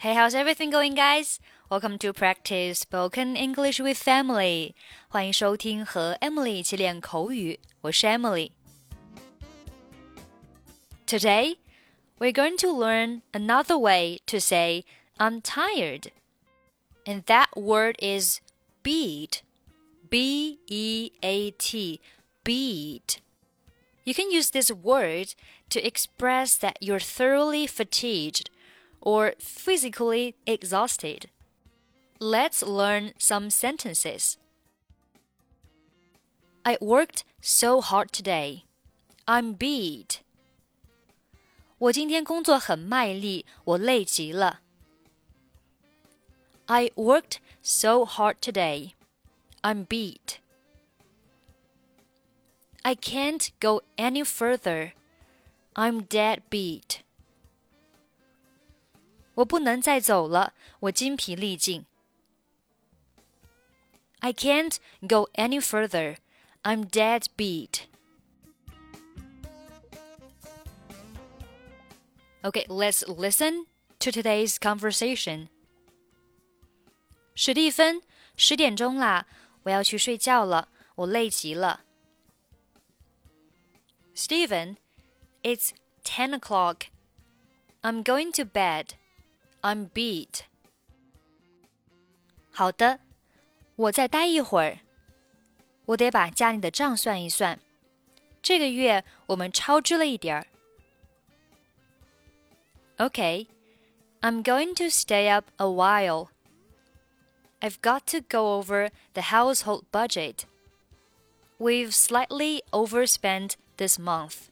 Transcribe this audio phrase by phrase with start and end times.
[0.00, 1.40] Hey, how's everything going, guys?
[1.68, 4.76] Welcome to practice spoken English with Emily.
[5.08, 8.52] 欢迎收听和 Emily 一起练口语，我是 Emily。
[11.04, 11.56] Today,
[12.20, 14.84] we're going to learn another way to say
[15.16, 16.12] I'm tired.
[17.04, 18.38] And that word is
[18.84, 19.40] beat.
[20.08, 22.00] B E A T.
[22.44, 23.16] Beat.
[24.04, 25.34] You can use this word
[25.70, 28.48] to express that you're thoroughly fatigued
[29.01, 31.29] or physically exhausted.
[32.19, 34.37] Let's learn some sentences.
[36.63, 38.63] I worked so hard today.
[39.25, 40.21] I'm beat.
[41.77, 44.61] 我今天工作很卖力，我累极了。
[46.67, 48.93] I worked so hard today.
[49.61, 50.37] I'm beat.
[52.83, 54.93] I can't go any further.
[55.73, 57.01] I'm dead beat.
[64.20, 66.16] i can't go any further.
[66.64, 67.86] I'm dead beat.
[72.44, 73.66] Okay, let's listen
[74.00, 75.48] to today's conversation.
[77.36, 78.02] 史蒂芬，
[78.36, 79.26] 十点钟啦，
[79.62, 81.84] 我要去睡觉了，我累极了。
[84.16, 84.78] Steven,
[85.44, 85.70] it's
[86.02, 86.88] ten o'clock.
[87.82, 88.94] I'm going to bed
[89.67, 90.41] I'm beat.
[92.51, 92.99] 好的，
[93.75, 94.79] 我再待一会儿。
[95.85, 97.59] 我得把家里的账算一算。
[98.41, 100.47] 这个月我们超支了一点儿。
[102.97, 103.47] Okay,
[104.21, 106.27] I'm going to stay up a while.
[107.59, 110.45] I've got to go over the household budget.
[111.57, 114.49] We've slightly overspent this month.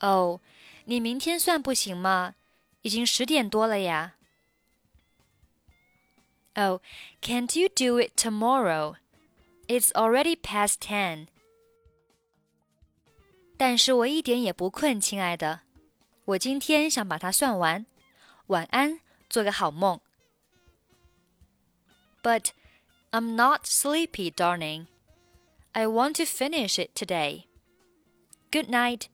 [0.00, 0.40] 哦，
[0.86, 2.34] 你明天算不行吗？
[2.82, 4.14] 已经十点多了呀。
[6.54, 6.80] Oh,
[7.20, 8.96] can't you do it tomorrow?
[9.68, 11.28] It's already past ten.
[13.56, 15.60] 但是我一点也不困，亲爱的。
[16.24, 17.86] 我今天想把它算完。
[18.48, 20.00] 晚安，做个好梦。
[22.22, 22.50] But
[23.10, 24.86] I'm not sleepy, darling.
[25.72, 27.44] I want to finish it today.
[28.50, 29.08] Good night.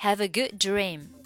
[0.00, 1.17] Have a good dream.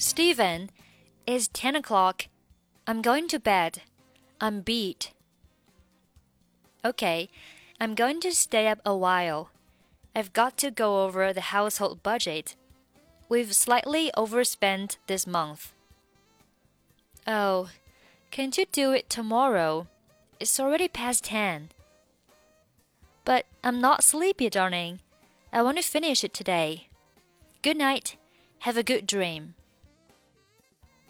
[0.00, 0.70] Steven,
[1.26, 2.28] it's 10 o'clock.
[2.86, 3.82] I'm going to bed.
[4.40, 5.12] I'm beat.
[6.84, 7.28] Okay,
[7.80, 9.50] I'm going to stay up a while.
[10.14, 12.54] I've got to go over the household budget.
[13.28, 15.72] We've slightly overspent this month.
[17.26, 17.70] Oh,
[18.30, 19.88] can't you do it tomorrow?
[20.38, 21.70] It's already past 10.
[23.24, 25.00] But I'm not sleepy, darling.
[25.52, 26.86] I want to finish it today.
[27.62, 28.16] Good night.
[28.60, 29.54] Have a good dream.